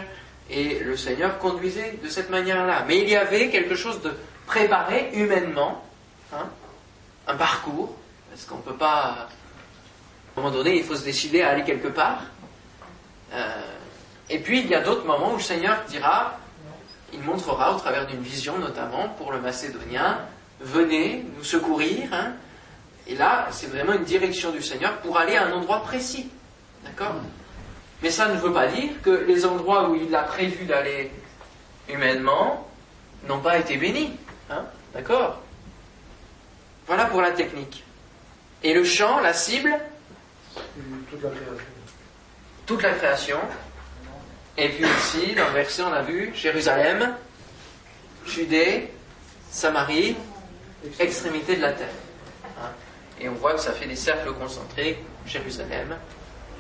[0.51, 2.85] et le Seigneur conduisait de cette manière-là.
[2.87, 4.13] Mais il y avait quelque chose de
[4.47, 5.83] préparé humainement,
[6.31, 6.45] hein,
[7.27, 7.97] un parcours
[8.29, 9.31] Parce qu'on ne peut pas.
[10.35, 12.23] À un moment donné, il faut se décider à aller quelque part.
[13.35, 13.61] Euh,
[14.31, 16.39] et puis, il y a d'autres moments où le Seigneur dira,
[17.13, 20.21] il montrera au travers d'une vision, notamment pour le Macédonien,
[20.61, 22.09] venez nous secourir.
[22.13, 22.33] Hein.
[23.07, 26.31] Et là, c'est vraiment une direction du Seigneur pour aller à un endroit précis.
[26.85, 27.17] D'accord?
[28.03, 31.11] Mais ça ne veut pas dire que les endroits où il a prévu d'aller
[31.89, 32.67] humainement
[33.29, 34.17] n'ont pas été bénis.
[34.51, 34.65] Hein
[34.95, 35.41] D'accord?
[36.87, 37.85] Voilà pour la technique.
[38.63, 39.79] Et le champ, la cible?
[41.11, 41.65] Toute la création.
[42.67, 43.39] Toute la création.
[44.57, 47.15] Et puis aussi, dans le verset, on a vu Jérusalem,
[48.27, 48.91] Judée,
[49.51, 50.17] Samarie,
[50.99, 51.89] extrémité de la terre.
[52.59, 52.71] Hein
[53.21, 55.97] Et on voit que ça fait des cercles concentrés Jérusalem,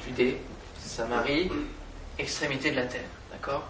[0.07, 0.39] Judée,
[0.79, 1.51] Samarie,
[2.19, 3.01] extrémité de la terre.
[3.31, 3.69] D'accord?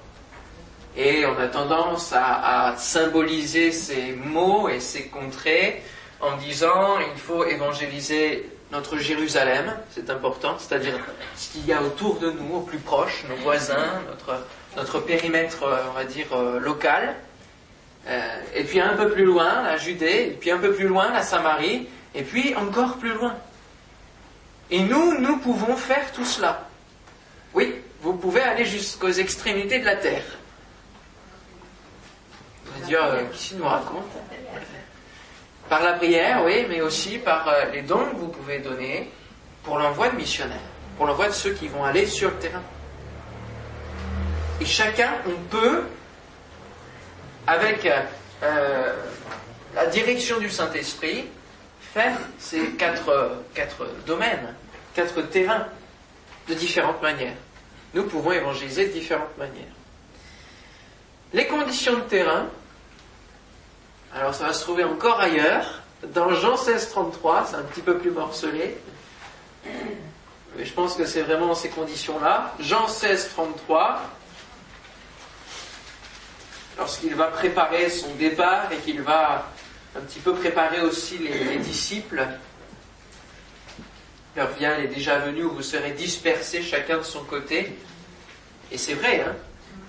[0.96, 5.82] Et on a tendance à, à, symboliser ces mots et ces contrées
[6.20, 10.98] en disant il faut évangéliser notre Jérusalem, c'est important, c'est-à-dire
[11.36, 14.44] ce qu'il y a autour de nous, au plus proche, nos voisins, notre,
[14.76, 15.58] notre périmètre,
[15.90, 16.26] on va dire,
[16.58, 17.14] local.
[18.08, 21.12] Euh, et puis un peu plus loin, la Judée, et puis un peu plus loin,
[21.12, 23.36] la Samarie, et puis encore plus loin.
[24.70, 26.66] Et nous, nous pouvons faire tout cela.
[27.54, 30.24] Oui, vous pouvez aller jusqu'aux extrémités de la terre.
[32.66, 34.08] On va dire, euh, qui nous raconte
[35.72, 39.10] Par la prière, oui, mais aussi par euh, les dons que vous pouvez donner
[39.62, 40.58] pour l'envoi de missionnaires,
[40.98, 42.62] pour l'envoi de ceux qui vont aller sur le terrain.
[44.60, 45.84] Et chacun, on peut,
[47.46, 48.92] avec euh,
[49.74, 51.24] la direction du Saint-Esprit,
[51.80, 53.40] faire ces quatre
[54.06, 54.54] domaines,
[54.94, 55.68] quatre terrains
[56.50, 57.36] de différentes manières.
[57.94, 59.72] Nous pouvons évangéliser de différentes manières.
[61.32, 62.50] Les conditions de terrain,
[64.14, 65.82] alors ça va se trouver encore ailleurs,
[66.14, 68.76] dans Jean 16, 33, c'est un petit peu plus morcelé,
[69.64, 72.54] mais je pense que c'est vraiment ces conditions-là.
[72.60, 74.02] Jean 16, 33,
[76.76, 79.46] lorsqu'il va préparer son départ et qu'il va
[79.96, 82.26] un petit peu préparer aussi les, les disciples,
[84.34, 87.76] L'heure vient, elle est déjà venue où vous serez dispersés chacun de son côté.
[88.70, 89.36] Et c'est vrai, hein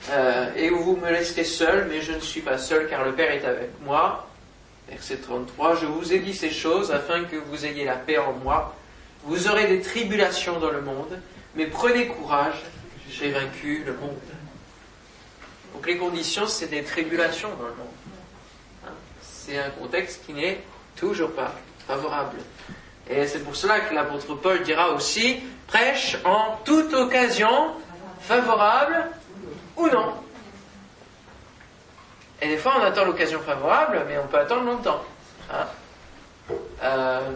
[0.10, 3.32] euh, Et vous me laisserez seul, mais je ne suis pas seul car le Père
[3.32, 4.28] est avec moi.
[4.90, 8.34] Verset 33, je vous ai dit ces choses afin que vous ayez la paix en
[8.34, 8.76] moi.
[9.24, 11.20] Vous aurez des tribulations dans le monde,
[11.56, 12.62] mais prenez courage,
[13.10, 14.20] j'ai vaincu le monde.
[15.74, 17.88] Donc les conditions, c'est des tribulations dans le monde.
[18.86, 18.92] Hein?
[19.22, 20.62] C'est un contexte qui n'est
[20.98, 21.56] toujours pas
[21.88, 22.38] favorable.
[23.10, 27.72] Et c'est pour cela que l'apôtre Paul dira aussi, prêche en toute occasion,
[28.22, 29.10] favorable
[29.84, 30.14] ou non.
[32.42, 35.02] Et des fois on attend l'occasion favorable, mais on peut attendre longtemps.
[35.52, 35.66] Hein
[36.84, 37.32] euh,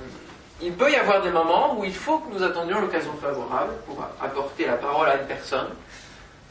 [0.61, 4.03] il peut y avoir des moments où il faut que nous attendions l'occasion favorable pour
[4.21, 5.69] apporter la parole à une personne,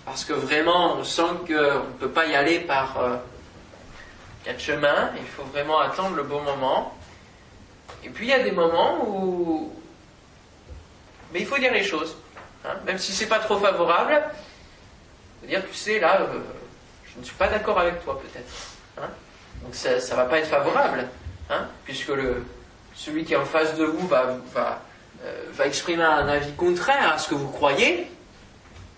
[0.04, 3.16] parce que vraiment on sent qu'on ne peut pas y aller par euh,
[4.44, 6.94] quatre chemins, il faut vraiment attendre le bon moment.
[8.04, 9.72] Et puis il y a des moments où.
[11.32, 12.16] Mais il faut dire les choses.
[12.64, 12.74] Hein.
[12.86, 14.22] Même si c'est pas trop favorable,
[15.46, 16.40] dire, tu sais, là, euh,
[17.12, 18.52] je ne suis pas d'accord avec toi, peut-être.
[18.98, 19.08] Hein.
[19.62, 21.06] Donc ça ne va pas être favorable,
[21.50, 22.44] hein, puisque le,
[22.94, 24.82] celui qui est en face de vous va, va,
[25.24, 28.10] euh, va exprimer un avis contraire à ce que vous croyez.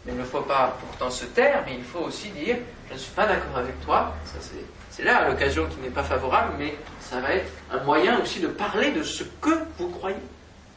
[0.05, 2.57] Mais il ne faut pas pourtant se taire, mais il faut aussi dire,
[2.89, 4.15] je ne suis pas d'accord avec toi.
[4.25, 4.65] Ça, c'est
[4.99, 8.49] c'est là l'occasion qui n'est pas favorable, mais ça va être un moyen aussi de
[8.49, 10.17] parler de ce que vous croyez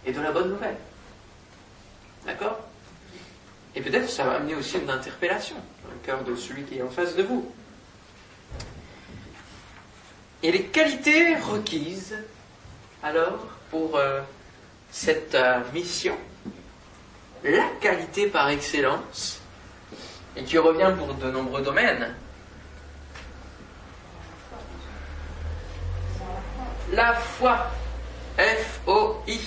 [0.06, 0.76] et de la bonne nouvelle.
[2.24, 2.60] D'accord?
[3.76, 6.82] Et peut-être ça va amener aussi une interpellation dans le cœur de celui qui est
[6.82, 7.50] en face de vous.
[10.44, 12.16] Et les qualités requises,
[13.04, 14.22] alors, pour euh,
[14.92, 16.18] cette euh, mission,
[17.44, 19.40] la qualité par excellence,
[20.36, 22.16] et qui revient pour de nombreux domaines,
[26.92, 27.68] la foi.
[28.38, 29.40] F-O-I.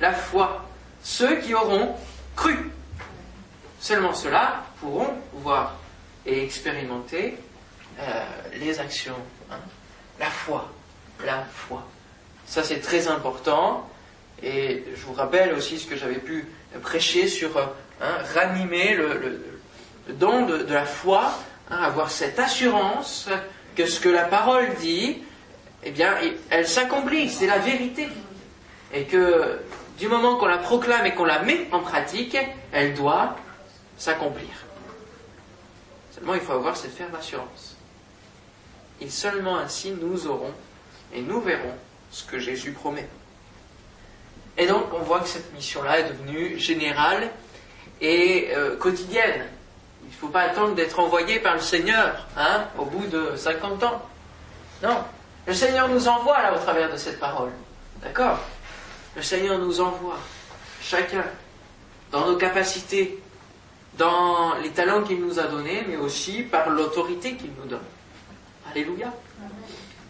[0.00, 0.64] La foi.
[1.02, 1.96] Ceux qui auront
[2.36, 2.70] cru.
[3.80, 5.76] Seulement ceux-là pourront voir
[6.26, 7.36] et expérimenter
[8.00, 9.16] euh, les actions.
[9.50, 9.58] Hein.
[10.18, 10.70] La foi.
[11.24, 11.86] La foi.
[12.46, 13.88] Ça c'est très important.
[14.42, 16.46] Et je vous rappelle aussi ce que j'avais pu
[16.82, 19.44] prêcher sur hein, ranimer le,
[20.10, 21.32] don de, de, la foi,
[21.70, 23.28] hein, avoir cette assurance
[23.76, 25.18] que ce que la parole dit,
[25.82, 26.14] eh bien,
[26.50, 28.08] elle s'accomplit, c'est la vérité.
[28.92, 29.60] Et que
[29.98, 32.36] du moment qu'on la proclame et qu'on la met en pratique,
[32.72, 33.36] elle doit
[33.98, 34.48] s'accomplir.
[36.12, 37.76] Seulement, il faut avoir cette ferme assurance.
[39.00, 40.52] Et seulement ainsi nous aurons
[41.12, 41.74] et nous verrons
[42.10, 43.08] ce que Jésus promet.
[44.56, 47.30] Et donc on voit que cette mission-là est devenue générale
[48.00, 49.46] et euh, quotidienne.
[50.02, 53.84] Il ne faut pas attendre d'être envoyé par le Seigneur hein, au bout de 50
[53.84, 54.02] ans.
[54.82, 55.04] Non,
[55.46, 57.50] le Seigneur nous envoie là au travers de cette parole.
[58.02, 58.38] D'accord?
[59.16, 60.18] Le Seigneur nous envoie,
[60.80, 61.24] chacun,
[62.10, 63.18] dans nos capacités,
[63.98, 67.84] dans les talents qu'il nous a donnés, mais aussi par l'autorité qu'il nous donne.
[68.70, 69.12] Alléluia.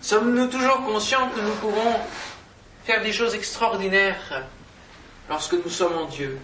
[0.03, 1.95] Sommes-nous toujours conscients que nous pouvons
[2.85, 4.45] faire des choses extraordinaires
[5.29, 6.39] lorsque nous sommes en Dieu?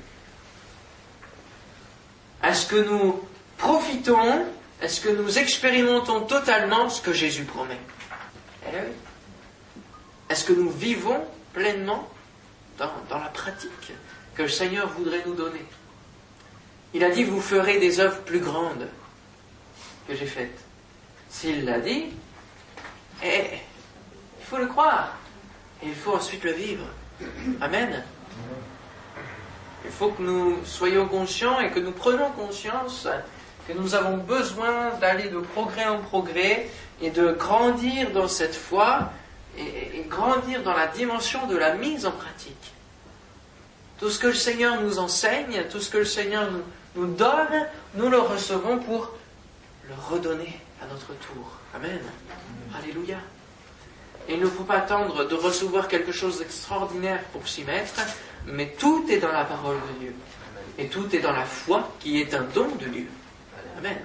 [2.42, 3.20] Est-ce que nous
[3.58, 4.46] profitons,
[4.80, 7.78] est-ce que nous expérimentons totalement ce que Jésus promet?
[8.66, 8.78] Eh
[10.30, 12.08] Est-ce que nous vivons pleinement
[12.78, 13.92] dans, dans la pratique
[14.34, 15.64] que le Seigneur voudrait nous donner?
[16.94, 18.88] Il a dit, vous ferez des œuvres plus grandes
[20.06, 20.58] que j'ai faites.
[21.28, 22.06] S'il l'a dit,
[23.22, 23.58] eh,
[24.38, 25.16] il faut le croire.
[25.82, 26.86] Et il faut ensuite le vivre.
[27.60, 28.04] Amen.
[29.84, 33.08] Il faut que nous soyons conscients et que nous prenions conscience
[33.66, 36.68] que nous avons besoin d'aller de progrès en progrès
[37.02, 39.10] et de grandir dans cette foi
[39.58, 42.72] et, grandir dans la dimension de la mise en pratique.
[43.98, 46.62] Tout ce que le Seigneur nous enseigne, tout ce que le Seigneur nous
[46.96, 49.10] donne, nous le recevons pour
[49.88, 51.50] le redonner à notre tour.
[51.74, 52.00] Amen.
[52.76, 53.18] Alléluia.
[54.28, 58.00] Et il ne faut pas attendre de recevoir quelque chose d'extraordinaire pour s'y mettre,
[58.46, 60.14] mais tout est dans la parole de Dieu.
[60.78, 63.08] Et tout est dans la foi qui est un don de Dieu.
[63.78, 63.98] Amen.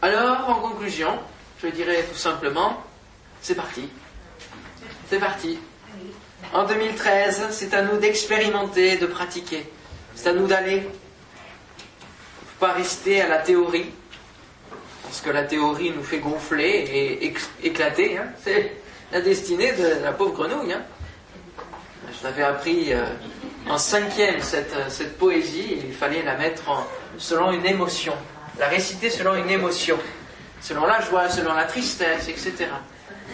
[0.00, 1.18] Alors, en conclusion,
[1.62, 2.84] je dirais tout simplement,
[3.40, 3.88] c'est parti.
[5.08, 5.58] C'est parti.
[6.52, 9.70] En 2013, c'est à nous d'expérimenter, de pratiquer.
[10.14, 10.88] C'est à nous d'aller.
[12.64, 13.90] Pas rester à la théorie,
[15.02, 18.16] parce que la théorie nous fait gonfler et éclater.
[18.16, 18.28] Hein.
[18.42, 18.76] C'est
[19.12, 20.72] la destinée de la pauvre grenouille.
[20.72, 20.80] Hein.
[22.08, 23.04] Je l'avais appris euh,
[23.68, 26.62] en cinquième, cette, poésie, il fallait la mettre
[27.18, 28.14] selon une émotion,
[28.58, 29.98] la réciter selon une émotion,
[30.62, 32.70] selon la joie, selon la tristesse, etc.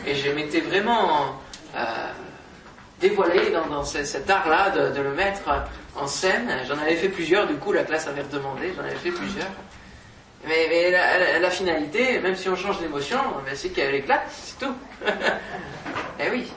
[0.08, 1.40] Et je m'étais vraiment
[1.76, 1.84] euh,
[3.00, 5.48] dévoilé dans, cet art-là de, le mettre
[5.96, 6.50] en scène.
[6.68, 9.50] J'en avais fait plusieurs, du coup la classe avait redemandé, j'en avais fait plusieurs.
[10.46, 10.90] Mais,
[11.40, 14.74] la, finalité, même si on change d'émotion, ben, c'est qu'elle éclate, c'est tout.
[16.18, 16.50] eh oui.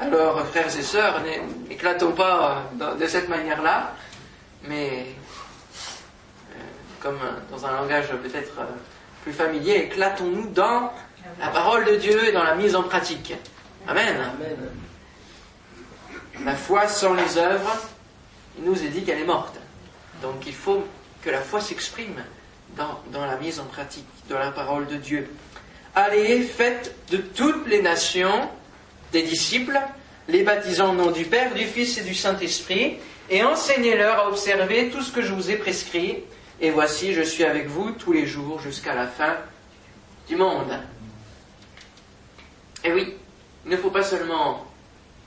[0.00, 1.22] Alors, frères et sœurs,
[1.68, 2.64] n'éclatons pas
[2.98, 3.94] de cette manière-là,
[4.64, 5.06] mais
[6.50, 6.58] euh,
[7.00, 8.64] comme dans un langage peut-être euh,
[9.22, 10.92] plus familier, éclatons-nous dans
[11.40, 13.34] la parole de Dieu et dans la mise en pratique.
[13.88, 14.16] Amen.
[14.16, 14.56] Amen.
[16.44, 17.76] La foi sans les œuvres,
[18.58, 19.56] il nous est dit qu'elle est morte.
[20.20, 20.84] Donc il faut
[21.22, 22.22] que la foi s'exprime
[22.76, 25.28] dans, la mise en pratique de la parole de Dieu.
[25.94, 28.48] Allez, faites de toutes les nations
[29.12, 29.78] des disciples,
[30.28, 34.88] les baptisant au nom du Père, du Fils et du Saint-Esprit, et enseignez-leur à observer
[34.90, 36.18] tout ce que je vous ai prescrit.
[36.60, 39.36] Et voici, je suis avec vous tous les jours jusqu'à la fin
[40.28, 40.78] du monde.
[42.84, 43.14] Et oui,
[43.64, 44.66] il ne faut pas seulement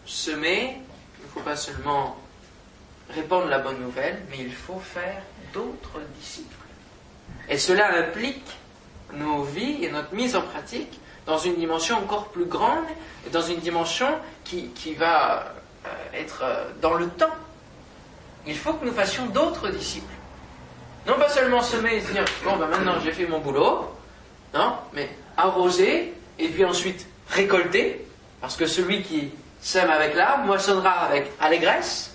[0.05, 0.77] semer,
[1.19, 2.17] il ne faut pas seulement
[3.09, 5.21] répandre la bonne nouvelle, mais il faut faire
[5.53, 6.55] d'autres disciples.
[7.49, 8.57] Et cela implique
[9.13, 12.85] nos vies et notre mise en pratique dans une dimension encore plus grande
[13.25, 14.07] et dans une dimension
[14.43, 15.53] qui, va
[15.85, 17.33] euh, être euh, dans le temps.
[18.45, 20.13] Il faut que nous fassions d'autres disciples.
[21.07, 23.91] Non pas seulement semer et dire, bon, ben maintenant j'ai fait mon boulot,
[24.53, 28.05] non, mais arroser et puis ensuite récolter,
[28.41, 32.14] parce que celui qui sème avec l'arbre moissonnera avec allégresse.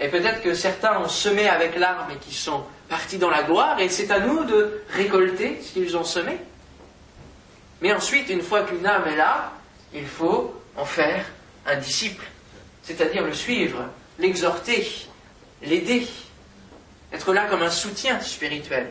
[0.00, 3.78] Et peut-être que certains ont semé avec l'arbre et qui sont partis dans la gloire,
[3.78, 6.38] et c'est à nous de récolter ce qu'ils ont semé.
[7.82, 9.52] Mais ensuite, une fois qu'une âme est là,
[9.92, 11.26] il faut en faire
[11.66, 12.24] un disciple,
[12.82, 13.84] c'est-à-dire le suivre,
[14.18, 14.88] l'exhorter,
[15.62, 16.06] l'aider,
[17.12, 18.90] être là comme un soutien spirituel,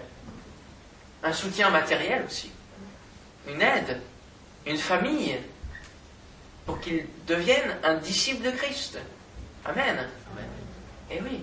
[1.23, 2.51] un soutien matériel aussi,
[3.47, 3.99] une aide,
[4.67, 5.37] une famille,
[6.67, 8.99] pour qu'il devienne un disciple de Christ.
[9.65, 10.07] Amen.
[11.11, 11.41] Eh oui.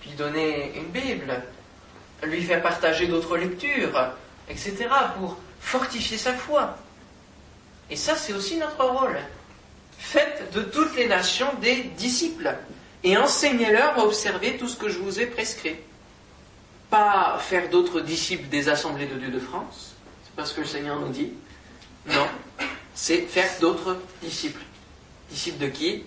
[0.00, 1.42] Puis donner une Bible,
[2.22, 4.12] lui faire partager d'autres lectures,
[4.48, 6.76] etc., pour fortifier sa foi.
[7.90, 9.18] Et ça, c'est aussi notre rôle.
[9.98, 12.54] Faites de toutes les nations des disciples
[13.02, 15.76] et enseignez-leur à observer tout ce que je vous ai prescrit.
[16.90, 20.66] Pas faire d'autres disciples des assemblées de Dieu de France, c'est pas ce que le
[20.66, 21.32] Seigneur nous dit.
[22.06, 22.26] Non,
[22.94, 24.62] c'est faire d'autres disciples.
[25.30, 26.04] Disciples de qui?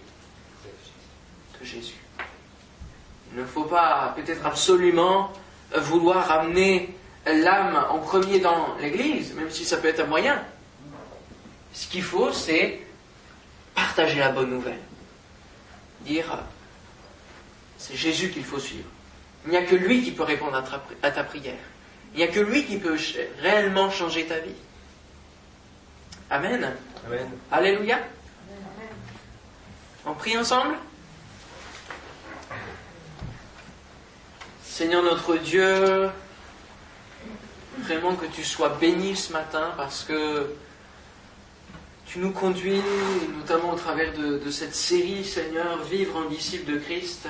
[1.59, 1.98] De Jésus.
[3.31, 5.31] Il ne faut pas peut-être absolument
[5.75, 10.41] vouloir amener l'âme en premier dans l'Église, même si ça peut être un moyen.
[11.73, 12.79] Ce qu'il faut, c'est
[13.75, 14.79] partager la bonne nouvelle.
[16.01, 16.39] dire
[17.77, 18.89] c'est Jésus qu'il faut suivre.
[19.45, 20.61] Il n'y a que lui qui peut répondre
[21.01, 21.55] à ta, prière.
[22.13, 22.97] Il n'y a que lui qui peut
[23.41, 24.55] réellement changer ta vie.
[26.29, 26.75] Amen.
[27.07, 27.29] Amen.
[27.51, 27.99] Alléluia.
[30.05, 30.75] On prie ensemble?
[34.79, 36.09] Seigneur notre Dieu,
[37.79, 40.55] vraiment que tu sois béni ce matin parce que
[42.05, 42.81] tu nous conduis,
[43.37, 47.27] notamment au travers de, cette série, Seigneur, Vivre en disciple de Christ,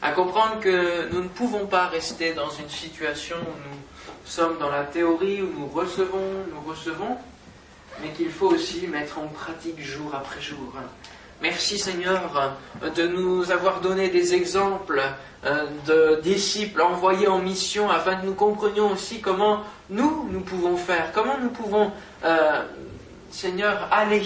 [0.00, 3.80] à comprendre que nous ne pouvons pas rester dans une situation où nous
[4.24, 7.18] sommes dans la théorie, où nous recevons, nous recevons,
[8.00, 10.72] mais qu'il faut aussi mettre en pratique jour après jour.
[11.40, 12.56] Merci Seigneur
[12.96, 15.00] de nous avoir donné des exemples
[15.46, 20.76] euh, de disciples envoyés en mission afin que nous comprenions aussi comment nous, nous pouvons
[20.76, 21.92] faire, comment nous pouvons,
[22.24, 22.62] euh,
[23.30, 24.22] Seigneur, aller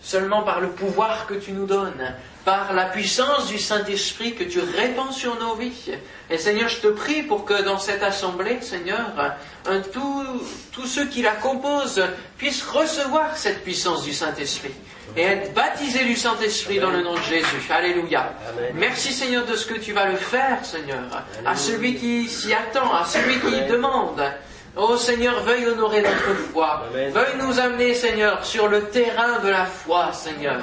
[0.00, 2.14] seulement par le pouvoir que tu nous donnes,
[2.44, 5.90] par la puissance du Saint-Esprit que tu répands sur nos vies.
[6.30, 9.10] Et Seigneur, je te prie pour que dans cette assemblée, Seigneur,
[9.90, 12.04] tous ceux qui la composent
[12.38, 14.72] puissent recevoir cette puissance du Saint-Esprit
[15.16, 17.70] et être baptisés du Saint-Esprit dans le nom de Jésus.
[17.70, 18.32] Alléluia.
[18.74, 22.94] Merci Seigneur de ce que tu vas le faire, Seigneur, à celui qui s'y attend,
[22.94, 24.22] à celui qui demande.
[24.76, 26.84] Oh Seigneur, veuille honorer notre foi.
[26.92, 30.60] Veuille nous amener, Seigneur, sur le terrain de la foi, Seigneur,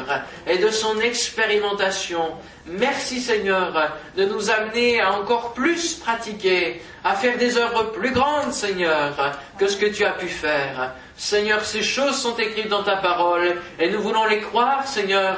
[0.47, 2.31] et de son expérimentation.
[2.65, 3.73] Merci, Seigneur,
[4.15, 9.13] de nous amener à encore plus pratiquer, à faire des œuvres plus grandes, Seigneur,
[9.57, 10.93] que ce que tu as pu faire.
[11.17, 15.37] Seigneur, ces choses sont écrites dans ta parole, et nous voulons les croire, Seigneur,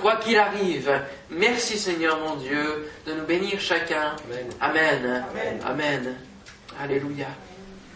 [0.00, 0.90] quoi qu'il arrive.
[1.28, 4.16] Merci, Seigneur, mon Dieu, de nous bénir chacun.
[4.60, 5.24] Amen.
[5.62, 6.16] Amen.
[6.82, 7.26] Alléluia.